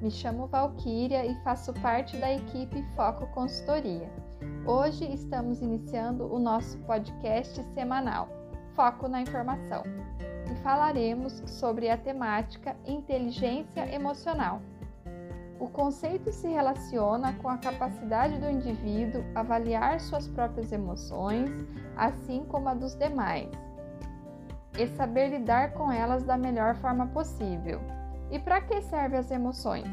Me 0.00 0.12
chamo 0.12 0.46
Valquíria 0.46 1.26
e 1.26 1.34
faço 1.42 1.72
parte 1.74 2.16
da 2.18 2.32
equipe 2.32 2.84
Foco 2.94 3.26
Consultoria. 3.28 4.08
Hoje 4.64 5.12
estamos 5.12 5.60
iniciando 5.60 6.32
o 6.32 6.38
nosso 6.38 6.78
podcast 6.80 7.60
semanal, 7.74 8.28
Foco 8.76 9.08
na 9.08 9.20
Informação, 9.20 9.82
e 10.48 10.54
falaremos 10.62 11.42
sobre 11.46 11.90
a 11.90 11.96
temática 11.96 12.76
inteligência 12.86 13.92
emocional. 13.92 14.62
O 15.58 15.68
conceito 15.68 16.30
se 16.30 16.46
relaciona 16.46 17.32
com 17.32 17.48
a 17.48 17.58
capacidade 17.58 18.38
do 18.38 18.48
indivíduo 18.48 19.24
avaliar 19.34 19.98
suas 19.98 20.28
próprias 20.28 20.70
emoções, 20.70 21.50
assim 21.96 22.44
como 22.44 22.68
a 22.68 22.74
dos 22.74 22.94
demais, 22.94 23.50
e 24.78 24.86
saber 24.86 25.30
lidar 25.30 25.72
com 25.72 25.90
elas 25.90 26.22
da 26.22 26.38
melhor 26.38 26.76
forma 26.76 27.08
possível. 27.08 27.97
E 28.30 28.38
para 28.38 28.60
que 28.60 28.80
servem 28.82 29.18
as 29.18 29.30
emoções? 29.30 29.88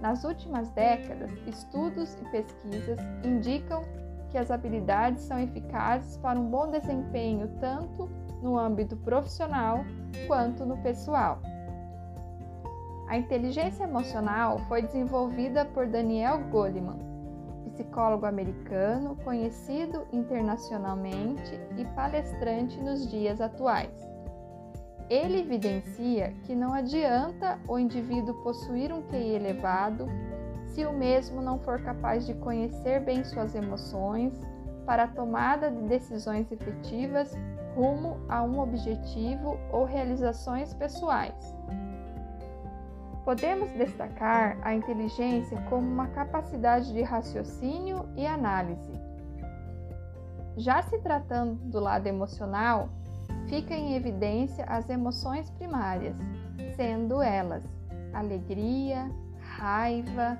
Nas 0.00 0.24
últimas 0.24 0.68
décadas, 0.70 1.30
estudos 1.46 2.14
e 2.20 2.30
pesquisas 2.30 2.98
indicam 3.24 3.82
que 4.30 4.36
as 4.36 4.50
habilidades 4.50 5.22
são 5.22 5.38
eficazes 5.38 6.18
para 6.18 6.38
um 6.38 6.50
bom 6.50 6.70
desempenho 6.70 7.48
tanto 7.60 8.08
no 8.42 8.58
âmbito 8.58 8.96
profissional 8.96 9.84
quanto 10.26 10.66
no 10.66 10.76
pessoal. 10.78 11.40
A 13.08 13.16
inteligência 13.16 13.84
emocional 13.84 14.58
foi 14.68 14.82
desenvolvida 14.82 15.64
por 15.64 15.86
Daniel 15.86 16.40
Goleman, 16.50 16.98
psicólogo 17.76 18.26
americano 18.26 19.16
conhecido 19.22 20.06
internacionalmente 20.12 21.60
e 21.76 21.84
palestrante 21.94 22.80
nos 22.80 23.08
dias 23.08 23.40
atuais. 23.40 24.15
Ele 25.08 25.40
evidencia 25.40 26.32
que 26.42 26.54
não 26.54 26.74
adianta 26.74 27.58
o 27.68 27.78
indivíduo 27.78 28.42
possuir 28.42 28.92
um 28.92 29.02
QI 29.02 29.36
elevado 29.36 30.06
se 30.66 30.84
o 30.84 30.92
mesmo 30.92 31.40
não 31.40 31.58
for 31.60 31.80
capaz 31.80 32.26
de 32.26 32.34
conhecer 32.34 33.00
bem 33.00 33.22
suas 33.22 33.54
emoções 33.54 34.32
para 34.84 35.04
a 35.04 35.08
tomada 35.08 35.70
de 35.70 35.82
decisões 35.82 36.50
efetivas 36.50 37.32
rumo 37.76 38.18
a 38.28 38.42
um 38.42 38.58
objetivo 38.58 39.58
ou 39.70 39.84
realizações 39.84 40.74
pessoais. 40.74 41.54
Podemos 43.24 43.70
destacar 43.72 44.58
a 44.62 44.74
inteligência 44.74 45.60
como 45.68 45.86
uma 45.86 46.08
capacidade 46.08 46.92
de 46.92 47.02
raciocínio 47.02 48.08
e 48.16 48.26
análise. 48.26 48.92
Já 50.56 50.82
se 50.82 50.98
tratando 50.98 51.56
do 51.56 51.78
lado 51.78 52.06
emocional, 52.06 52.88
fica 53.48 53.74
em 53.74 53.94
evidência 53.94 54.64
as 54.64 54.88
emoções 54.88 55.50
primárias, 55.50 56.16
sendo 56.76 57.22
elas 57.22 57.64
alegria, 58.12 59.10
raiva, 59.40 60.38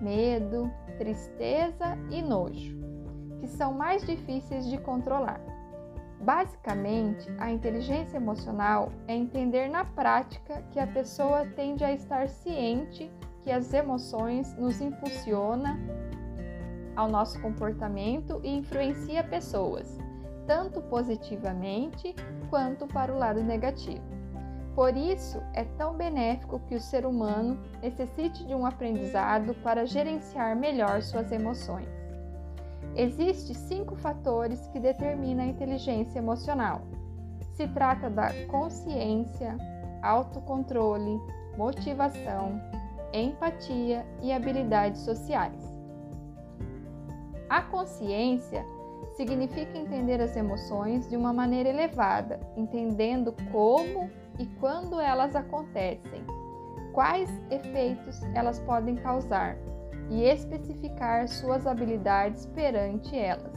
medo, 0.00 0.70
tristeza 0.96 1.98
e 2.10 2.22
nojo, 2.22 2.76
que 3.40 3.46
são 3.46 3.72
mais 3.72 4.04
difíceis 4.04 4.66
de 4.68 4.78
controlar. 4.78 5.40
Basicamente, 6.20 7.30
a 7.38 7.50
inteligência 7.50 8.16
emocional 8.16 8.90
é 9.06 9.14
entender 9.14 9.68
na 9.68 9.84
prática 9.84 10.62
que 10.72 10.80
a 10.80 10.86
pessoa 10.86 11.46
tende 11.54 11.84
a 11.84 11.92
estar 11.92 12.28
ciente 12.28 13.10
que 13.42 13.52
as 13.52 13.72
emoções 13.72 14.54
nos 14.56 14.80
impulsiona 14.80 15.78
ao 16.96 17.08
nosso 17.08 17.40
comportamento 17.40 18.40
e 18.42 18.56
influencia 18.56 19.22
pessoas, 19.22 19.96
tanto 20.48 20.80
positivamente 20.80 22.16
quanto 22.48 22.86
para 22.86 23.14
o 23.14 23.18
lado 23.18 23.44
negativo. 23.44 24.02
Por 24.74 24.96
isso, 24.96 25.42
é 25.52 25.64
tão 25.76 25.94
benéfico 25.94 26.58
que 26.60 26.74
o 26.74 26.80
ser 26.80 27.04
humano 27.04 27.60
necessite 27.82 28.46
de 28.46 28.54
um 28.54 28.64
aprendizado 28.64 29.54
para 29.62 29.84
gerenciar 29.84 30.56
melhor 30.56 31.02
suas 31.02 31.30
emoções. 31.30 31.88
Existem 32.96 33.54
cinco 33.54 33.94
fatores 33.96 34.66
que 34.68 34.80
determinam 34.80 35.44
a 35.44 35.48
inteligência 35.48 36.18
emocional. 36.18 36.80
Se 37.52 37.68
trata 37.68 38.08
da 38.08 38.32
consciência, 38.46 39.56
autocontrole, 40.02 41.20
motivação, 41.56 42.58
empatia 43.12 44.06
e 44.22 44.32
habilidades 44.32 45.02
sociais. 45.02 45.60
A 47.48 47.62
consciência 47.62 48.64
significa 49.16 49.76
entender 49.76 50.20
as 50.20 50.36
emoções 50.36 51.08
de 51.08 51.16
uma 51.16 51.32
maneira 51.32 51.68
elevada, 51.68 52.38
entendendo 52.56 53.34
como 53.50 54.10
e 54.38 54.46
quando 54.60 55.00
elas 55.00 55.34
acontecem, 55.34 56.24
quais 56.92 57.30
efeitos 57.50 58.22
elas 58.34 58.60
podem 58.60 58.96
causar 58.96 59.56
e 60.08 60.22
especificar 60.24 61.28
suas 61.28 61.66
habilidades 61.66 62.46
perante 62.46 63.16
elas. 63.16 63.52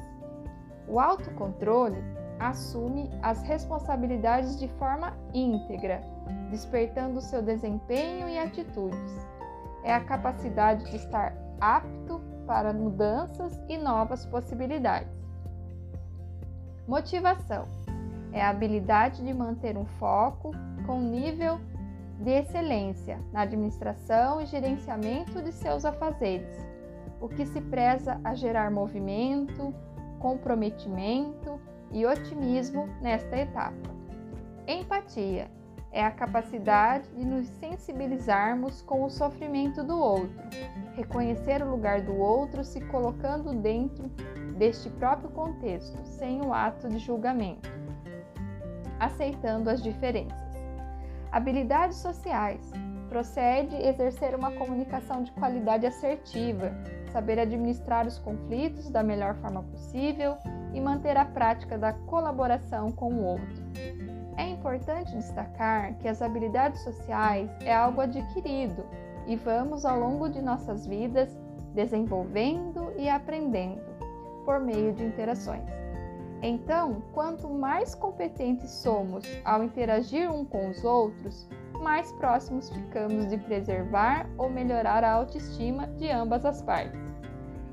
O 0.88 1.00
autocontrole 1.00 2.04
assume 2.40 3.10
as 3.22 3.44
responsabilidades 3.44 4.60
de 4.60 4.68
forma 4.68 5.16
íntegra, 5.34 6.04
despertando 6.50 7.22
seu 7.22 7.42
desempenho 7.42 8.28
e 8.28 8.38
atitudes. 8.38 9.28
É 9.84 9.94
a 9.94 10.04
capacidade 10.04 10.90
de 10.90 10.98
estar 10.98 11.36
apto 11.60 12.20
para 12.48 12.74
mudanças 12.74 13.62
e 13.70 13.78
novas 13.78 14.26
possibilidades. 14.26 15.21
Motivação 16.92 17.70
é 18.34 18.42
a 18.42 18.50
habilidade 18.50 19.24
de 19.24 19.34
manter 19.34 19.78
um 19.78 19.86
foco 19.86 20.52
com 20.86 21.00
nível 21.00 21.58
de 22.20 22.32
excelência 22.32 23.18
na 23.32 23.44
administração 23.44 24.42
e 24.42 24.46
gerenciamento 24.46 25.42
de 25.42 25.54
seus 25.54 25.86
afazeres, 25.86 26.54
o 27.22 27.30
que 27.30 27.46
se 27.46 27.62
preza 27.62 28.20
a 28.26 28.36
gerar 28.36 28.70
movimento, 28.70 29.74
comprometimento 30.20 31.62
e 31.94 32.06
otimismo 32.06 32.90
nesta 33.02 33.38
etapa. 33.38 33.90
Empatia 34.68 35.50
é 35.94 36.04
a 36.04 36.12
capacidade 36.12 37.08
de 37.12 37.24
nos 37.24 37.48
sensibilizarmos 37.48 38.82
com 38.82 39.06
o 39.06 39.10
sofrimento 39.10 39.82
do 39.82 39.98
outro, 39.98 40.44
reconhecer 40.94 41.64
o 41.64 41.72
lugar 41.72 42.02
do 42.02 42.18
outro 42.18 42.66
se 42.66 42.82
colocando 42.82 43.54
dentro 43.54 44.12
deste 44.62 44.92
próprio 44.92 45.32
contexto, 45.32 45.98
sem 46.06 46.40
o 46.40 46.54
ato 46.54 46.88
de 46.88 47.00
julgamento, 47.00 47.68
aceitando 49.00 49.72
as 49.72 49.82
diferenças. 49.82 50.38
Habilidades 51.32 51.98
sociais 51.98 52.62
procede 53.10 53.76
exercer 53.76 54.36
uma 54.36 54.52
comunicação 54.52 55.24
de 55.24 55.32
qualidade 55.32 55.88
assertiva, 55.88 56.72
saber 57.12 57.40
administrar 57.40 58.06
os 58.06 58.20
conflitos 58.20 58.88
da 58.92 59.02
melhor 59.02 59.34
forma 59.38 59.64
possível 59.64 60.38
e 60.76 60.80
manter 60.80 61.18
a 61.18 61.26
prática 61.26 61.76
da 61.76 61.94
colaboração 61.94 62.92
com 62.92 63.12
o 63.16 63.24
outro. 63.24 63.64
É 64.38 64.48
importante 64.48 65.12
destacar 65.16 65.96
que 65.96 66.08
as 66.08 66.22
habilidades 66.22 66.84
sociais 66.84 67.50
é 67.62 67.74
algo 67.74 68.00
adquirido 68.00 68.86
e 69.26 69.36
vamos 69.36 69.86
ao 69.86 70.00
longo 70.00 70.30
de 70.30 70.40
nossas 70.40 70.86
vidas 70.86 71.36
desenvolvendo 71.74 72.94
e 72.96 73.10
aprendendo 73.10 73.90
por 74.46 74.60
meio 74.60 74.94
de 74.94 75.04
interações. 75.04 75.82
Então, 76.42 77.04
quanto 77.14 77.48
mais 77.50 77.94
competentes 77.94 78.72
somos 78.72 79.24
ao 79.46 79.64
interagir 79.64 80.32
um 80.32 80.44
com 80.44 80.70
os 80.70 80.84
outros, 80.84 81.48
mais 81.80 82.12
próximos 82.14 82.70
ficamos 82.70 83.28
de 83.28 83.38
preservar 83.38 84.28
ou 84.38 84.50
melhorar 84.50 85.04
a 85.04 85.14
autoestima 85.14 85.88
de 85.98 86.10
ambas 86.10 86.44
as 86.46 86.62
partes, 86.62 87.00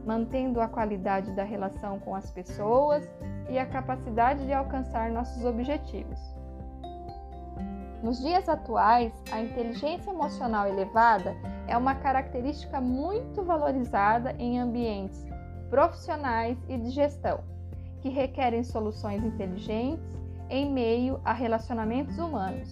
mantendo 0.05 0.61
a 0.61 0.69
qualidade 0.69 1.33
da 1.33 1.45
relação 1.45 1.99
com 2.01 2.15
as 2.15 2.31
pessoas 2.31 3.09
e 3.49 3.59
a 3.59 3.67
capacidade 3.67 4.45
de 4.45 4.53
alcançar 4.53 5.11
nossos 5.11 5.45
objetivos. 5.45 6.19
Nos 8.03 8.21
dias 8.21 8.49
atuais, 8.49 9.13
a 9.33 9.41
inteligência 9.41 10.11
emocional 10.11 10.69
elevada 10.69 11.35
é 11.67 11.77
uma 11.77 11.95
característica 11.97 12.81
muito 12.81 13.43
valorizada 13.43 14.35
em 14.39 14.61
ambientes 14.61 15.28
profissionais 15.71 16.59
e 16.69 16.77
de 16.77 16.91
gestão, 16.91 17.41
que 18.01 18.09
requerem 18.09 18.63
soluções 18.63 19.25
inteligentes 19.25 20.05
em 20.51 20.71
meio 20.71 21.21
a 21.25 21.33
relacionamentos 21.33 22.19
humanos, 22.19 22.71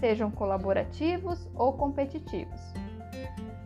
sejam 0.00 0.30
colaborativos 0.30 1.48
ou 1.54 1.72
competitivos. 1.72 2.60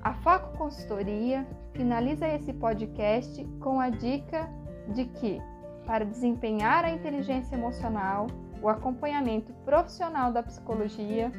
A 0.03 0.15
Foco 0.15 0.57
Consultoria 0.59 1.47
finaliza 1.73 2.27
esse 2.27 2.53
podcast 2.53 3.45
com 3.61 3.79
a 3.79 3.89
dica 3.89 4.49
de 4.89 5.05
que, 5.05 5.41
para 5.87 6.05
desempenhar 6.05 6.85
a 6.85 6.91
inteligência 6.91 7.55
emocional, 7.55 8.27
o 8.61 8.69
acompanhamento 8.69 9.53
profissional 9.65 10.33
da 10.33 10.43
psicologia 10.43 11.31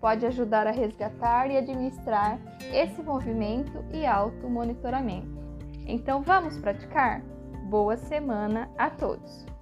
pode 0.00 0.26
ajudar 0.26 0.66
a 0.66 0.70
resgatar 0.70 1.50
e 1.50 1.56
administrar 1.56 2.38
esse 2.72 3.02
movimento 3.02 3.84
e 3.92 4.06
auto-monitoramento. 4.06 5.45
Então 5.86 6.20
vamos 6.22 6.58
praticar? 6.58 7.22
Boa 7.70 7.96
semana 7.96 8.68
a 8.76 8.90
todos! 8.90 9.55